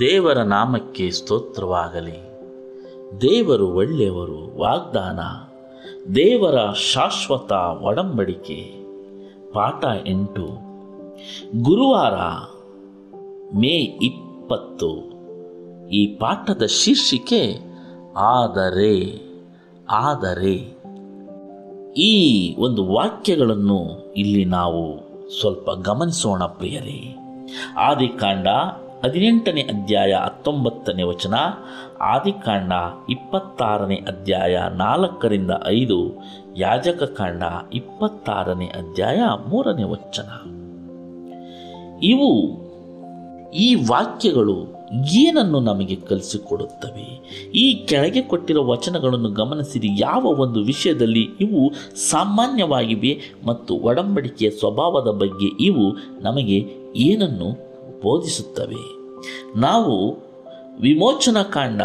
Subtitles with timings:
[0.00, 2.16] ದೇವರ ನಾಮಕ್ಕೆ ಸ್ತೋತ್ರವಾಗಲಿ.
[3.20, 5.18] ದೇವರು ಒಳ್ಳೆಯವರು, ವಾಗ್ದಾನ.
[6.12, 7.52] ದೇವರ ಶಾಶ್ವತ
[7.82, 8.84] ಒಡಂಬಡಿಕೆ.
[9.52, 10.46] ಪಾಠ ಎಂಟು.
[11.62, 12.14] ಗುರುವಾರ
[13.58, 15.16] ಮೇ ಇಪ್ಪತ್ತು.
[15.88, 17.58] ಈ ಪಾಠದ ಶೀರ್ಷಿಕೆ,
[18.16, 19.20] ಆದರೆ
[19.90, 20.75] ಆದರೆ.
[21.96, 24.96] ಈ ಒಂದು ವಾಕ್ಯಗಳನ್ನು ಇಲ್ಲಿ ನಾವು
[25.40, 27.16] ಸ್ವಲ್ಪ ಗಮನಿಸೋಣ ಪ್ರಿಯರೇ.
[27.76, 28.48] ಆದಿಕಾಂಡ
[29.04, 31.34] ಹದಿನೆಂಟನೇ ಅಧ್ಯಾಯ ಹತ್ತೊಂಬತ್ತನೇ ವಚನ,
[32.00, 32.72] ಆದಿಕಾಂಡ
[33.10, 36.22] ಇಪ್ಪತ್ತಾರನೇ ಅಧ್ಯಾಯ ನಾಲ್ಕರಿಂದ ಐದು
[36.56, 37.42] ಯಾಜಕ ಕಾಂಡ
[37.74, 40.28] ಇಪ್ಪತ್ತಾರನೇ ಅಧ್ಯಾಯ ಮೂರನೇ ವಚನ.
[42.02, 42.30] ಇವು
[43.50, 47.20] ಈ ವಾಕ್ಯಗಳು ಏನನ್ನು ನಮಗೆ ಕಲಿಸಿಕೊಡುತ್ತವೆ?
[47.54, 49.88] ಈ ಕೆಳಗೆ ಕೊಟ್ಟಿರೋ ವಚನಗಳನ್ನು ಗಮನಿಸಿರಿ.
[49.98, 57.52] ಯಾವ ಒಂದು ವಿಷಯದಲ್ಲಿ ಇವು ಸಾಮಾನ್ಯವಾಗಿವೆ ಮತ್ತು ಒಡಂಬಡಿಕೆಯ ಸ್ವಭಾವದ ಬಗ್ಗೆ ಇವು ನಮಗೆ ಏನನ್ನು
[58.02, 58.96] ಬೋಧಿಸುತ್ತವೆ?
[59.56, 60.18] ನಾವು
[60.80, 61.82] ವಿಮೋಚನಾ ಕಾಂಡ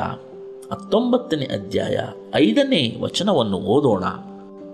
[0.71, 1.97] ಹತ್ತೊಂಬತ್ತನೇ ಅಧ್ಯಾಯ
[2.35, 4.03] ಐದನೇ ವಚನವನ್ನು ಓದೋಣ.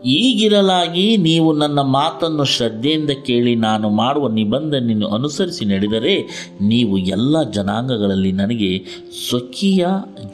[0.06, 6.22] ಈಗಿರಲಾಗಿ ನೀವು ನನ್ನ ಮಾತನ್ನು ಶ್ರದ್ಧೆಯಿಂದ ಕೇಳಿ ನಾನು ಮಾಡುವ ನಿಬಂಧನೆಯನ್ನು ಅನುಸರಿಸಿ ನಡೆದರೆ
[6.62, 8.84] ನೀವು ಎಲ್ಲ ಜನಾಂಗಗಳಲ್ಲಿ ನನಗೆ
[9.30, 9.88] ಸ್ವಕೀಯ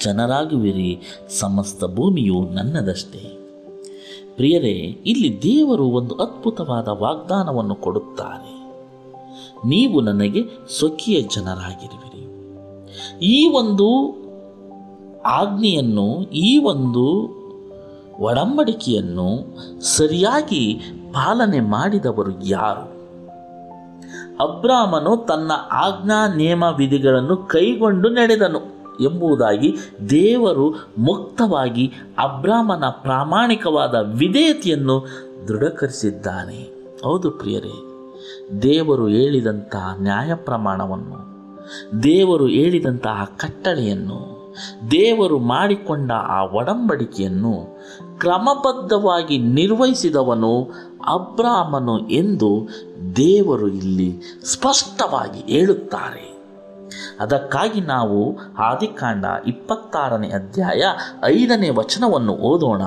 [0.03, 0.99] ಜನರಾಗುವಿರಿ.
[1.39, 3.37] ಸಮಸ್ತ ಭೂಮಿಯು ನನ್ನದಷ್ಟೇ.
[4.35, 8.63] ಪ್ರಿಯರೇ, ಇಲ್ಲಿ ದೇವರು ಒಂದು ಅದ್ಭುತವಾದ ವಾಗ್ದಾನವನ್ನು ಕೊಡುತ್ತಾರೆ.
[9.67, 10.43] ನೀವು ನನಗೆ
[10.79, 12.23] ಸ್ವಕೀಯ ಜನರಾಗಿರುವಿರಿ.
[13.25, 14.17] ಈ ಒಂದು
[15.21, 17.42] ಆಜ್ಞೆಯನ್ನು, ಈ ಒಂದು
[18.19, 20.81] ಒಡಂಬಡಿಕೆಯನ್ನು ಸರಿಯಾಗಿ
[21.13, 22.93] ಪಾಲನೆ ಮಾಡಿದವರು ಯಾರು?
[24.39, 28.59] ಅಬ್ರಾಮನು ತನ್ನ ಆಜ್ಞಾ ನಿಯಮ ವಿಧಿಗಳನ್ನು ಕೈಗೊಂಡು ನಡೆದನು
[29.03, 29.75] ಎಂಬುದಾಗಿ
[30.09, 35.07] ದೇವರು ಮುಕ್ತವಾಗಿ ಅಬ್ರಾಮನ ಪ್ರಾಮಾಣಿಕವಾದ ವಿಧೇಯತೆಯನ್ನು
[35.47, 36.73] ದೃಢೀಕರಿಸಿದ್ದಾನೆ.
[37.03, 37.89] ಹೌದು ಪ್ರಿಯರೇ,
[38.61, 41.33] ದೇವರು ಹೇಳಿದಂತಹ ನ್ಯಾಯ ಪ್ರಮಾಣವನ್ನು
[42.03, 44.42] ದೇವರು ಹೇಳಿದಂತಹ ಕಟ್ಟಳೆಯನ್ನು
[44.91, 47.83] ದೇವರು ಮಾಡಿಕೊಂಡ ಆ ಒಡಂಬಡಿಕೆಯನ್ನು
[48.19, 50.63] ಕ್ರಮಬದ್ಧವಾಗಿ ನಿರ್ವಹಿಸಿದವನು
[51.13, 52.67] ಅಬ್ರಾಮನು ಎಂದು
[53.15, 56.33] ದೇವರು ಇಲ್ಲಿ ಸ್ಪಷ್ಟವಾಗಿ ಹೇಳುತ್ತಾರೆ.
[57.19, 60.83] ಅದಕ್ಕಾಗಿ ನಾವು ಆದಿಕಾಂಡ ಇಪ್ಪತ್ತಾರನೇ ಅಧ್ಯಾಯ
[61.23, 62.81] ಐದನೇ ವಚನವನ್ನು ಓದೋಣ.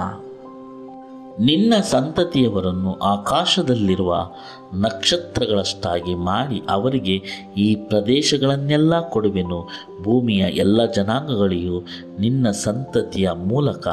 [1.41, 4.31] ನಿನ್ನ ಸಂತತಿಯವರನ್ನು ಆಕಾಶದಲ್ಲಿರುವ
[4.75, 7.23] ನಕ್ಷತ್ರಗಳಷ್ಟಾಗಿ ಮಾಡಿ ಅವರಿಗೆ
[7.57, 9.69] ಈ ಪ್ರದೇಶಗಳನ್ನೆಲ್ಲ ಕೊಡುವೆನು.
[10.03, 11.87] ಭೂಮಿಯ ಎಲ್ಲ ಜನಾಂಗಗಳಿಗೂ
[12.19, 13.89] ನಿನ್ನ ಸಂತತಿಯ ಮೂಲಕ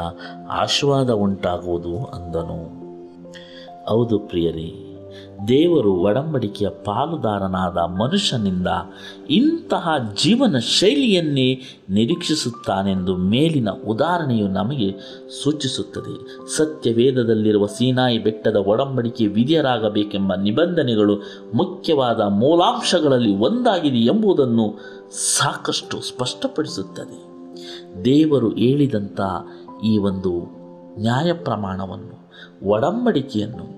[0.50, 2.84] ಆಶೀರ್ವಾದ ಉಂಟಾಗುವುದು ಅಂದನು.
[3.86, 4.83] ಹೌದು ಪ್ರಿಯರೇ
[5.48, 8.66] ದೇವರು ಒಡಂಬಡಿಕೆಯ ಪಾಲುದಾರನಾದ ಮನುಷ್ಯನಿಂದ
[9.30, 9.88] ಇಂತಹ
[10.22, 14.94] ಜೀವನ ಶೈಲಿಯನ್ನೇ ನಿರೀಕ್ಷಿಸುತ್ತಾನೆಂದು ಮೇಲಿನ ಉದಾಹರಣೆಯು ನಮಗೆ
[15.42, 16.46] ಸೂಚಿಸುತ್ತದೆ.
[16.56, 21.16] ಸತ್ಯವೇದದಲ್ಲಿರುವ ಸೀನಾಯಿ ಬೆಟ್ಟದ ಒಡಂಬಡಿಕೆ ವಿಧಿಯರಾಗಬೇಕೆಂಬ ನಿಬಂಧನೆಗಳು
[21.54, 24.78] ಮುಖ್ಯವಾದ ಮೂಲಾಂಶಗಳಲ್ಲಿ ಒಂದಾಗಿದೆ ಎಂಬುದನ್ನು
[25.38, 27.34] ಸಾಕಷ್ಟು ಸ್ಪಷ್ಟಪಡಿಸುತ್ತದೆ.
[28.04, 29.20] ದೇವರು ಹೇಳಿದಂಥ
[29.84, 30.64] ಈ ಒಂದು
[31.00, 32.30] ನ್ಯಾಯ ಪ್ರಮಾಣವನ್ನು
[32.68, 33.73] ಒಡಂಬಡಿಕೆಯನ್ನು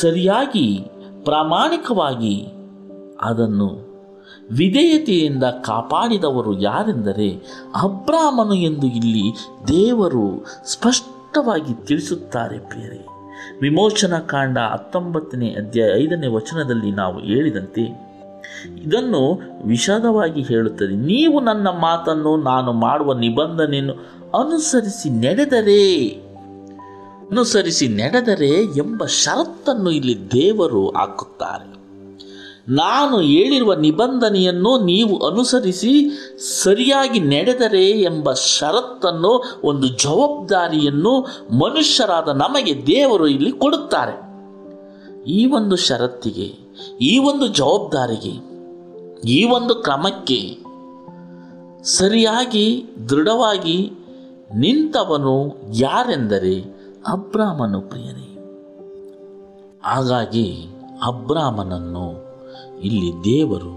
[0.00, 0.68] ಸರಿಯಾಗಿ,
[1.24, 2.36] ಪ್ರಾಮಾಣಿಕವಾಗಿ
[3.22, 3.70] ಅದನ್ನು
[4.50, 7.28] ವಿಧೇಯತೆಯಿಂದ ಕಾಪಾಡಿದವರು ಯಾರೆಂದರೆ
[7.82, 9.26] ಅಬ್ರಾಹ್ಮನು ಎಂದು ಇಲ್ಲಿ
[9.68, 10.26] ದೇವರು
[10.64, 13.00] ಸ್ಪಷ್ಟವಾಗಿ ತಿಳಿಸುತ್ತಾರೆ ಪ್ರಿಯರೇ.
[13.60, 17.84] ವಿಮೋಚನಾ ಕಾಂಡ ಹತ್ತೊಂಬತ್ತನೇ ಅಧ್ಯಾಯ ಐದನೇ ವಚನದಲ್ಲಿ ನಾವು ಹೇಳಿದಂತೆ,
[18.82, 19.22] ಇದನ್ನು
[19.66, 20.94] ವಿಷಾದವಾಗಿ ಹೇಳುತ್ತದೆ.
[21.06, 23.94] ನೀವು ನನ್ನ ಮಾತನ್ನು ನಾನು ಮಾಡುವ ನಿಬಂಧನೆಯನ್ನು
[24.38, 25.82] ಅನುಸರಿಸಿ ನಡೆದರೆ.
[27.34, 31.74] ಅನುಸರಿಸಿ ನಡೆದರೆ ಎಂಬ ಷರತ್ತನ್ನು ಇಲ್ಲಿ ದೇವರು ಹಾಕುತ್ತಾರೆ.
[32.68, 36.10] ನಾನು ಹೇಳಿರುವ ನಿಬಂಧನೆಯನ್ನು ನೀವು ಅನುಸರಿಸಿ
[36.62, 41.20] ಸರಿಯಾಗಿ ನಡೆದರೆ ಎಂಬ ಷರತ್ತನ್ನು, ಒಂದು ಜವಾಬ್ದಾರಿಯನ್ನು
[41.58, 44.16] ಮನುಷ್ಯರಾದ ನಮಗೆ ದೇವರು ಇಲ್ಲಿ ಕೊಡುತ್ತಾರೆ.
[45.30, 46.54] ಈ ಒಂದು ಷರತ್ತಿಗೆ,
[47.00, 48.34] ಈ ಒಂದು ಜವಾಬ್ದಾರಿಗೆ,
[49.30, 50.58] ಈ ಒಂದು ಕ್ರಮಕ್ಕೆ
[51.84, 53.90] ಸರಿಯಾಗಿ, ದೃಢವಾಗಿ
[54.54, 56.73] ನಿಂತವನು ಯಾರೆಂದರೆ
[57.12, 58.38] ಅಬ್ರಾಮನು ಪ್ರಿಯನೇ.
[59.84, 60.68] ಹಾಗಾಗಿ
[61.06, 62.12] ಅಬ್ರಾಮನನ್ನು
[62.80, 63.76] ಇಲ್ಲಿ ದೇವರು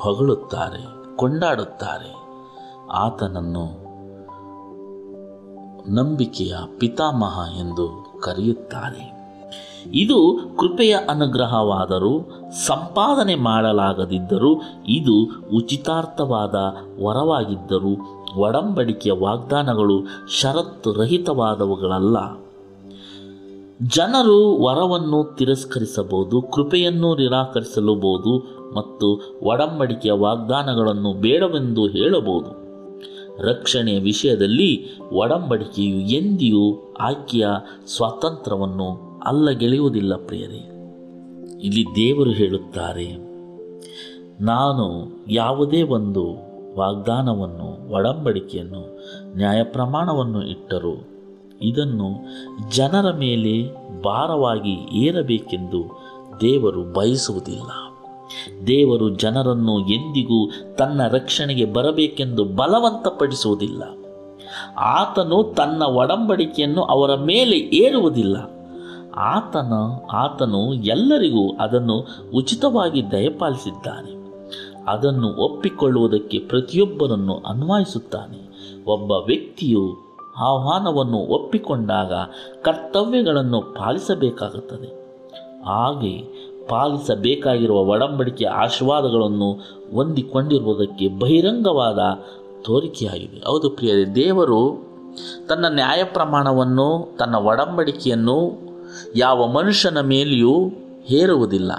[0.00, 2.14] ಹೊಗಳುತ್ತಾರೆ, ಕೊಂಡಾಡುತ್ತಾರೆ.
[2.90, 3.88] ಆತನನ್ನು
[5.94, 9.18] ನಂಬಿಕೆಯ ಪಿತಾಮಹ ಎಂದು ಕರೆಯುತ್ತಾರೆ.
[9.86, 12.20] ಇದು ಕೃಪೆಯ ಅನುಗ್ರಹವಾದರೂ,
[12.66, 15.22] ಸಂಪಾದನೆ ಮಾಡಲಾಗದಿದ್ದರೂ, ಇದು
[15.56, 16.54] ಉಚಿತಾರ್ಥವಾದ
[17.04, 17.96] ವರವಾಗಿದ್ದರೂ,
[18.36, 20.02] ಒಡಂಬಡಿಕೆಯ ವಾಗ್ದಾನಗಳು
[20.40, 22.47] ಷರತ್ತು ರಹಿತವಾದವುಗಳಲ್ಲ
[23.80, 28.32] ಜನರು ವರವನ್ನು ತಿರಸ್ಕರಿಸಬಹುದು, ಕೃಪೆಯನ್ನು ನಿರಾಕರಿಸಲೂಬಹುದು
[28.74, 29.08] ಮತ್ತು
[29.42, 32.50] ಒಡಂಬಡಿಕೆಯ ವಾಗ್ದಾನಗಳನ್ನು ಬೇಡವೆಂದು ಹೇಳಬಹುದು.
[33.42, 37.46] ರಕ್ಷಣೆಯ ವಿಷಯದಲ್ಲಿ ಒಡಂಬಡಿಕೆಯು ಎಂದಿಯೂ ಆಕೆಯ
[37.86, 38.88] ಸ್ವಾತಂತ್ರ್ಯವನ್ನು
[39.20, 40.62] ಅಲ್ಲಗೆಳೆಯುವುದಿಲ್ಲ ಪ್ರಿಯರೇ.
[41.62, 43.08] ಇಲ್ಲಿ ದೇವರು ಹೇಳುತ್ತಾರೆ,
[44.40, 44.86] ನಾನು
[45.30, 46.24] ಯಾವುದೇ ಒಂದು
[46.76, 48.82] ವಾಗ್ದಾನವನ್ನು, ಒಡಂಬಡಿಕೆಯನ್ನು
[49.36, 50.94] ನ್ಯಾಯ ಪ್ರಮಾಣವನ್ನು ಇಟ್ಟರೂ
[51.62, 52.24] ಇದನ್ನು
[52.70, 55.98] ಜನರ ಮೇಲೆ ಭಾರವಾಗಿ ಏರಬೇಕೆಂದು
[56.40, 57.88] ದೇವರು ಬಯಸುವುದಿಲ್ಲ.
[58.66, 63.82] ದೇವರು ಜನರನ್ನು ಎಂದಿಗೂ ತನ್ನ ರಕ್ಷಣೆಗೆ ಬರಬೇಕೆಂದು ಬಲವಂತಪಡಿಸುವುದಿಲ್ಲ.
[64.78, 68.36] ಆತನು ತನ್ನ ಒಡಂಬಡಿಕೆಯನ್ನು ಅವರ ಮೇಲೆ ಏರುವುದಿಲ್ಲ.
[69.16, 69.72] ಆತನ,
[70.12, 74.18] ಆತನು ಎಲ್ಲರಿಗೂ ಅದನ್ನು ಉಚಿತವಾಗಿ ದಯಪಾಲಿಸಿದ್ದಾನೆ.
[74.86, 78.48] ಅದನ್ನು ಒಪ್ಪಿಕೊಳ್ಳುವುದಕ್ಕೆ ಪ್ರತಿಯೊಬ್ಬರನ್ನು ಅನ್ವಯಿಸುತ್ತಾನೆ.
[78.86, 80.07] ಒಬ್ಬ ವ್ಯಕ್ತಿಯು
[80.40, 82.12] ಆಹ್ವಾನವನ್ನು ಒಪ್ಪಿಕೊಂಡಾಗ
[82.62, 84.86] ಕರ್ತವ್ಯಗಳನ್ನು ಪಾಲಿಸಬೇಕಾಗುತ್ತದೆ.
[85.64, 86.38] ಹಾಗೆ
[86.68, 89.52] ಪಾಲಿಸಬೇಕಾಗಿರುವ ಒಡಂಬಡಿಕೆ ಆಶೀರ್ವಾದಗಳನ್ನು
[89.94, 91.98] ಹೊಂದಿಕೊಂಡಿರುವುದಕ್ಕೆ ಬಹಿರಂಗವಾದ
[92.62, 93.46] ತೋರಿಕೆಯಾಗಿದೆ.
[93.46, 94.88] ಹೌದು ಪ್ರಿಯರೇ, ದೇವರು
[95.48, 98.68] ತನ್ನ ನ್ಯಾಯ ಪ್ರಮಾಣವನ್ನು ತನ್ನ ಒಡಂಬಡಿಕೆಯನ್ನು
[99.16, 100.70] ಯಾವ ಮನುಷ್ಯನ ಮೇಲೆಯೂ
[101.04, 101.72] ಹೇರುವುದಿಲ್ಲ.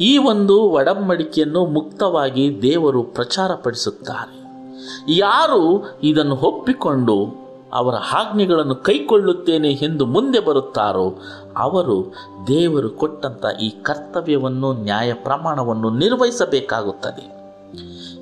[0.00, 4.41] ಈ ಒಂದು ಒಡಂಬಡಿಕೆಯನ್ನು ಮುಕ್ತವಾಗಿ ದೇವರು ಪ್ರಚಾರಪಡಿಸುತ್ತಾರೆ.
[5.08, 7.42] ಯಾರು ಇದನ್ನು ಒಪ್ಪಿಕೊಂಡು
[7.72, 11.14] ಅವರ ಆಜ್ಞೆಗಳನ್ನು ಕೈಕೊಳ್ಳುತ್ತೇನೆ ಎಂದು ಮುಂದೆ ಬರುತ್ತಾರೋ,
[11.56, 12.14] ಅವರು
[12.46, 17.42] ದೇವರು ಕೊಟ್ಟಂಥ ಈ ಕರ್ತವ್ಯವನ್ನು, ನ್ಯಾಯ ಪ್ರಮಾಣವನ್ನು ನಿರ್ವಹಿಸಬೇಕಾಗುತ್ತದೆ.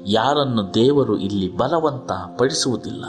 [0.06, 3.04] ಯಾರನ್ನು ದೇವರು ಇಲ್ಲಿ ಬಲವಂತ ಪಡಿಸುವುದಿಲ್ಲ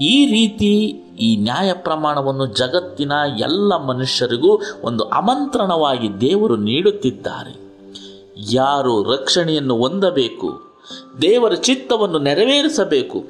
[0.00, 0.76] ಈ ರೀತಿ
[1.20, 7.60] ಈ ನ್ಯಾಯ ಪ್ರಮಾಣವನ್ನು ಜಗತ್ತಿನ ಎಲ್ಲ ಮನುಷ್ಯರಿಗೂ ಒಂದು ಆಮಂತ್ರಣವಾಗಿ ದೇವರು ನೀಡುತ್ತಿದ್ದಾರೆ.
[8.52, 10.69] ಯಾರು ರಕ್ಷಣೆಯನ್ನು ಹೊಂದಬೇಕು
[11.22, 13.24] ದೇವರ ಚಿತ್ತವನ್ನು ನೆರವೇರಿಸಬೇಕು.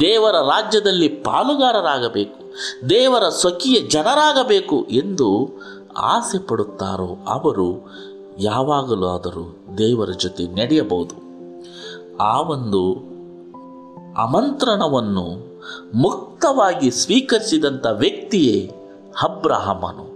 [0.00, 2.54] ದೇವರ ರಾಜ್ಯದಲ್ಲಿ ಪಾಲುಗಾರರಾಗಬೇಕು.
[2.90, 5.48] ದೇವರ ಸ್ವಕೀಯ ಜನರಾಗಬೇಕು ಎಂದು
[5.96, 7.90] ಆಸೆ ಪಡುತ್ತಾರೋ ಅವರು
[8.38, 11.14] ಯಾವಾಗಲೂ ಆದರೂ ದೇವರ ಜೊತೆ ನಡೆಯಬಹುದು.
[12.16, 12.94] ಆ ಒಂದು
[14.14, 15.52] ಆಮಂತ್ರಣವನ್ನು
[15.94, 18.70] ಮುಕ್ತವಾಗಿ ಸ್ವೀಕರಿಸಿದಂಥ ವ್ಯಕ್ತಿಯೇ
[19.22, 20.11] ಅಬ್ರಹಾಮನು.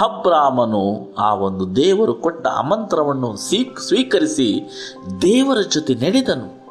[0.00, 4.70] ಅಬ್ರಾಹ್ಮನು ಆ ಒಂದು ದೇವರು ಕೊಟ್ಟ ಆಮಂತ್ರವನ್ನು ಸ್ವೀ ಸ್ವೀಕರಿಸಿ
[5.22, 6.62] ದೇವರ ಜೊತೆ ನಡೆದನು.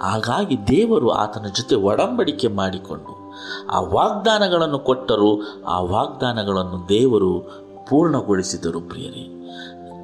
[0.00, 3.34] ಹಾಗಾಗಿ ದೇವರು ಆತನ ಜೊತೆ ಒಡಂಬಡಿಕೆ ಮಾಡಿಕೊಂಡು
[3.70, 5.62] ಆ ವಾಗ್ದಾನಗಳನ್ನು ಕೊಟ್ಟರು.
[5.66, 7.40] ಆ ವಾಗ್ದಾನಗಳನ್ನು ದೇವರು
[7.90, 9.54] ಪೂರ್ಣಗೊಳಿಸಿದರು ಪ್ರಿಯರೇ.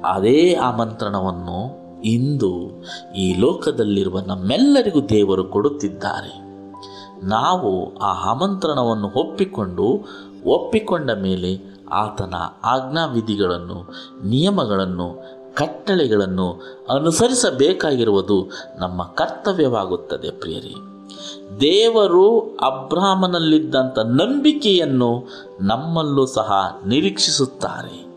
[0.05, 2.83] ಅದೇ ಆಮಂತ್ರಣವನ್ನು ಇಂದು
[3.15, 6.41] ಈ ಲೋಕದಲ್ಲಿರುವ ನಮ್ಮೆಲ್ಲರಿಗೂ ದೇವರು ಕೊಡುತ್ತಿದ್ದಾರೆ.
[7.25, 9.99] ನಾವು ಆ ಆಮಂತ್ರಣವನ್ನು ಒಪ್ಪಿಕೊಂಡು,
[10.45, 12.33] ಒಪ್ಪಿಕೊಂಡ ಮೇಲೆ ಆತನ
[12.63, 13.93] ಆಜ್ಞಾವಿಧಿಗಳನ್ನು,
[14.25, 18.47] ನಿಯಮಗಳನ್ನು, ಕಟ್ಟಳೆಗಳನ್ನು ಅನುಸರಿಸಬೇಕಾಗಿರುವುದು
[18.77, 20.75] ನಮ್ಮ ಕರ್ತವ್ಯವಾಗುತ್ತದೆ ಪ್ರಿಯರಿ.
[21.61, 25.23] ದೇವರು ಅಬ್ರಾಹ್ಮನಲ್ಲಿದ್ದಂಥ ನಂಬಿಕೆಯನ್ನು
[25.61, 28.11] ನಮ್ಮಲ್ಲೂ ಸಹ ನಿರೀಕ್ಷಿಸುತ್ತಾರೆ.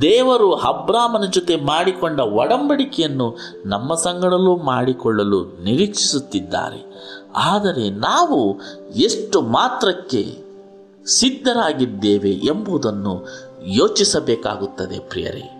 [0.00, 3.36] ದೇವರು ಅಬ್ರಾಹ್ಮನ ಜೊತೆ ಮಾಡಿಕೊಂಡ ಒಡಂಬಡಿಕೆಯನ್ನು
[3.66, 6.92] ನಮ್ಮ ಸಂಗಡಲ್ಲೂ ಮಾಡಿಕೊಳ್ಳಲು ನಿರೀಕ್ಷಿಸುತ್ತಿದ್ದಾರೆ.
[7.36, 8.60] ಆದರೆ ನಾವು
[8.94, 10.41] ಎಷ್ಟು ಮಾತ್ರಕ್ಕೆ
[11.06, 13.26] ಸಿದ್ಧರಾಗಿದ್ದೇವೆ ಎಂಬುದನ್ನು
[13.66, 15.50] ಯೋಚಿಸಬೇಕಾಗುತ್ತದೆ ಪ್ರಿಯರೇ.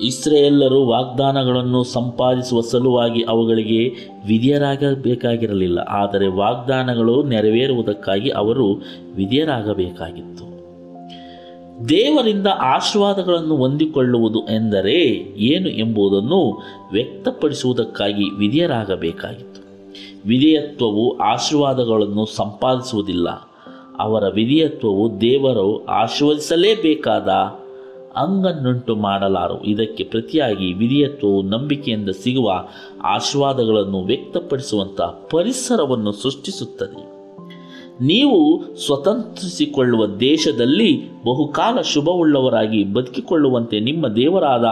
[0.00, 3.88] ಇಸ್ರೇಲರು ವಾಗ್ದಾನಗಳನ್ನು ಸಂಪಾದಿಸುವ ಸಲುವಾಗಿ ಅವುಗಳಿಗೆ
[4.26, 8.82] ವಿಧಿಯರಾಗಬೇಕಾಗಿರಲಿಲ್ಲ, ಆದರೆ ವಾಗ್ದಾನಗಳು ನೆರವೇರುವುದಕ್ಕಾಗಿ ಅವರು
[9.16, 10.44] ವಿಧಿಯರಾಗಬೇಕಾಗಿತ್ತು.
[11.88, 14.98] ದೇವರಿಂದ ಆಶೀರ್ವಾದಗಳನ್ನು ಹೊಂದಿಕೊಳ್ಳುವುದು ಎಂದರೆ
[15.36, 16.62] ಏನು ಎಂಬುದನ್ನು
[16.92, 19.60] ವ್ಯಕ್ತಪಡಿಸುವುದಕ್ಕಾಗಿ ವಿಧಿಯರಾಗಬೇಕಾಗಿತ್ತು.
[20.28, 23.51] ವಿಧೇಯತ್ವವು ಆಶೀರ್ವಾದಗಳನ್ನು ಸಂಪಾದಿಸುವುದಿಲ್ಲ
[23.98, 27.28] ಅವರ ವಿಧಿಯತ್ವವು ದೇವರು ಆಶೀರ್ವದಿಸಲೇಬೇಕಾದ
[28.16, 29.64] ಅಂಗನ್ನುಂಟು ಮಾಡಲಾರು.
[29.64, 32.64] ಇದಕ್ಕೆ ಪ್ರತಿಯಾಗಿ ವಿಧಿಯತ್ವವು ನಂಬಿಕೆಯಿಂದ ಸಿಗುವ
[33.02, 37.12] ಆಶೀರ್ವಾದಗಳನ್ನು ವ್ಯಕ್ತಪಡಿಸುವಂಥ ಪರಿಸರವನ್ನು ಸೃಷ್ಟಿಸುತ್ತದೆ.
[38.00, 44.64] ನೀವು ಸ್ವತಂತ್ರಿಸಿಕೊಳ್ಳುವ ದೇಶದಲ್ಲಿ ಬಹುಕಾಲ ಶುಭವುಳ್ಳವರಾಗಿ ಬದುಕಿಕೊಳ್ಳುವಂತೆ ನಿಮ್ಮ ದೇವರಾದ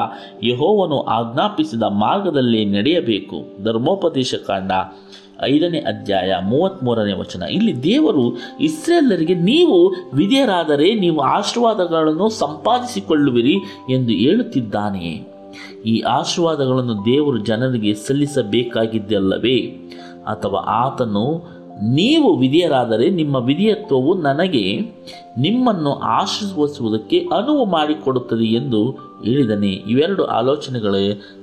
[0.43, 3.65] ಯಹೋವನು ಆಜ್ಞಾಪಿಸಿದ ಮಾರ್ಗದಲ್ಲಿ ನಡೆಯಬೇಕು.
[3.65, 4.73] ಧರ್ಮೋಪದೇಶ ಕಾಂಡ
[5.43, 7.43] ಐದನೇ ಅಧ್ಯಾಯ ಮೂವತ್ತ್ಮೂರನೇ ವಚನ.
[7.43, 13.55] ಇಲ್ಲಿ ದೇವರು ಇಸ್ರೇಲರಿಗೆ ನೀವು ವಿಧೇಯರಾದರೆ ನೀವು ಆಶೀರ್ವಾದಗಳನ್ನು ಸಂಪಾದಿಸಿಕೊಳ್ಳುವಿರಿ
[13.91, 15.27] ಎಂದು ಹೇಳುತ್ತಿದ್ದಾನೆಯೇ
[15.87, 19.59] ಈ ಆಶೀರ್ವಾದಗಳನ್ನು ದೇವರು ಜನರಿಗೆ ಸಲ್ಲಿಸಬೇಕಾಗಿದ್ದಲ್ಲವೇ?
[20.27, 21.61] ಅಥವಾ ಆತನು,
[21.95, 24.81] ನೀವು ವಿಧಿಯರಾದರೆ ನಿಮ್ಮ ವಿಧಿಯತ್ವವು ನನಗೆ
[25.39, 28.91] ನಿಮ್ಮನ್ನು ಆಶೀರ್ವದಿಸುವುದಕ್ಕೆ ಅನುವು ಮಾಡಿಕೊಡುತ್ತದೆ ಎಂದು
[29.25, 29.69] ಹೇಳಿದನೆ.
[29.69, 30.95] ಇವೆರಡು ಆಲೋಚನೆಗಳ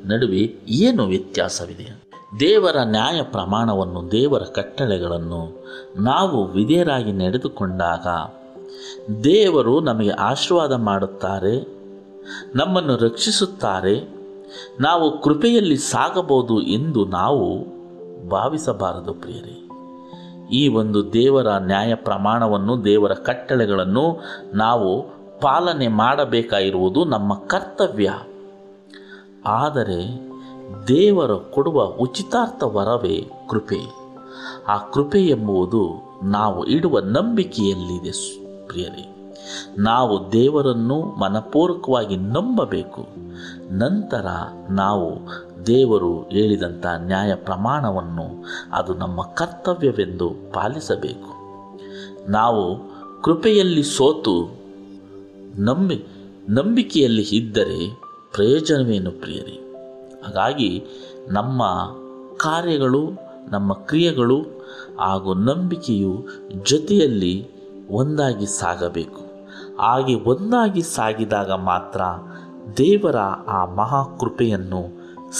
[0.05, 2.06] ನಡುವೆ ಏನು ವ್ಯತ್ಯಾಸವಿದೆ.
[2.39, 5.63] ದೇವರ ನ್ಯಾಯ ಪ್ರಮಾಣವನ್ನು, ದೇವರ ಕಟ್ಟಳೆಗಳನ್ನು
[5.97, 8.07] ನಾವು ವಿಧೇಯರಾಗಿ ನಡೆದುಕೊಂಡಾಗ
[9.23, 11.67] ದೇವರು ನಮಗೆ ಆಶೀರ್ವಾದ ಮಾಡುತ್ತಾರೆ,
[12.55, 14.07] ನಮ್ಮನ್ನು ರಕ್ಷಿಸುತ್ತಾರೆ,
[14.79, 17.63] ನಾವು ಕೃಪೆಯಲ್ಲಿ ಸಾಗಬಹುದು ಎಂದು ನಾವು
[18.29, 19.69] ಭಾವಿಸಬಾರದು ಪ್ರಿಯರೇ.
[20.51, 24.21] ಈ ಒಂದು ದೇವರ ನ್ಯಾಯ ಪ್ರಮಾಣವನ್ನು, ದೇವರ ಕಟ್ಟಳೆಗಳನ್ನು
[24.53, 25.01] ನಾವು
[25.41, 28.13] ಪಾಲನೆ ಮಾಡಬೇಕಾಗಿರುವುದು ನಮ್ಮ ಕರ್ತವ್ಯ.
[29.45, 30.26] ಆದರೆ
[30.87, 33.79] ದೇವರು ಕೊಡುವ ಉಚಿತಾರ್ಥ ವರವೇ ಕೃಪೆ.
[34.67, 35.89] ಆ ಕೃಪೆ ಎಂಬುದು
[36.23, 38.11] ನಾವು ಇಡುವ ನಂಬಿಕೆಯಲ್ಲಿದೆ
[38.67, 39.13] ಪ್ರಿಯರೇ.
[39.77, 43.07] ನಾವು ದೇವರನ್ನು ಮನಪೂರ್ವಕವಾಗಿ ನಂಬಬೇಕು.
[43.71, 44.25] ನಂತರ
[44.69, 45.19] ನಾವು
[45.67, 51.37] ದೇವರು ಹೇಳಿದಂಥ ನ್ಯಾಯ ಪ್ರಮಾಣವನ್ನು ಅದು ನಮ್ಮ ಕರ್ತವ್ಯವೆಂದು ಪಾಲಿಸಬೇಕು.
[52.31, 52.79] ನಾವು
[53.21, 54.49] ಕೃಪೆಯಲ್ಲಿ ಸೋತು
[55.61, 56.05] ನಂಬಿ,
[56.49, 58.01] ನಂಬಿಕೆಯಲ್ಲಿ ಇದ್ದರೆ
[58.33, 59.66] ಪ್ರಯೋಜನವೇನು ಪ್ರಿಯರೇ?
[60.27, 60.85] ಹಾಗಾಗಿ
[61.29, 61.63] ನಮ್ಮ
[62.37, 63.09] ಕಾರ್ಯಗಳು,
[63.51, 64.41] ನಮ್ಮ ಕ್ರಿಯೆಗಳು
[64.99, 66.25] ಹಾಗೂ ನಂಬಿಕೆಯು
[66.69, 67.49] ಜೊತೆಯಲ್ಲಿ
[67.89, 69.21] ಒಂದಾಗಿ ಸಾಗಬೇಕು.
[69.81, 72.01] ಹಾಗೆ ಒಂದಾಗಿ ಸಾಗಿದಾಗ ಮಾತ್ರ
[72.77, 73.15] ದೇವರ
[73.47, 74.87] ಆ ಮಹಾಕೃಪೆಯನ್ನು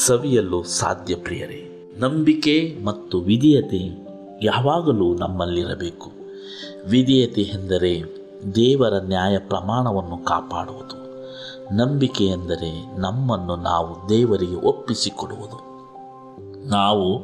[0.06, 1.94] ಸವಿಯಲು ಸಾಧ್ಯ ಪ್ರಿಯರೇ.
[2.00, 4.08] ನಂಬಿಕೆ ಮತ್ತು ವಿಧೇಯತೆ
[4.46, 6.12] ಯಾವಾಗಲೂ ನಮ್ಮಲ್ಲಿರಬೇಕು.
[6.90, 8.04] ವಿಧೇಯತೆ ಎಂದರೆ
[8.56, 11.07] ದೇವರ ನ್ಯಾಯ ಪ್ರಮಾಣವನ್ನು ಕಾಪಾಡುವುದು.
[11.72, 15.68] ನಂಬಿಕೆ ಎಂದರೆ ನಮ್ಮನ್ನು ನಾವು ದೇವರಿಗೆ ಒಪ್ಪಿಸಿಕೊಡುವುದು.
[16.68, 17.24] ನಾವು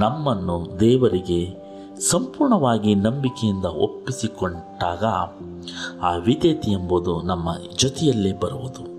[0.00, 1.64] ನಮ್ಮನ್ನು ದೇವರಿಗೆ
[2.00, 5.04] ಸಂಪೂರ್ಣವಾಗಿ ನಂಬಿಕೆಯಿಂದ ಒಪ್ಪಿಸಿಕೊಂಡಾಗ
[6.02, 8.94] ಆ ವಿಧೇಯತೆ ಎಂಬುದು ನಮ್ಮ ಜೊತೆಯಲ್ಲೇ ಬರುವುದು.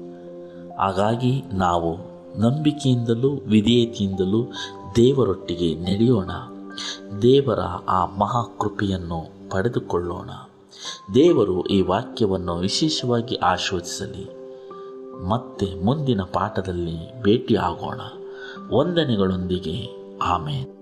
[0.77, 4.51] ಹಾಗಾಗಿ ನಾವು ನಂಬಿಕೆಯಿಂದಲೂ ವಿಧೇಯತೆಯಿಂದಲೂ
[4.95, 6.31] ದೇವರೊಟ್ಟಿಗೆ ನಡೆಯೋಣ.
[7.21, 7.59] ದೇವರ
[7.89, 10.29] ಆ ಮಹಾಕೃಪೆಯನ್ನು ಪಡೆದುಕೊಳ್ಳೋಣ.
[11.13, 14.34] ದೇವರು ಈ ವಾಕ್ಯವನ್ನು ವಿಶೇಷವಾಗಿ ಆಶೀರ್ವದಿಸಲಿ.
[15.23, 18.01] ಮತ್ತೆ ಮುಂದಿನ ಪಾಠದಲ್ಲಿ ಭೇಟಿಯಾಗೋಣ.
[18.77, 20.05] ವಂದನೆಗಳೊಂದಿಗೆ.
[20.21, 20.74] ಆಮೇಲೆ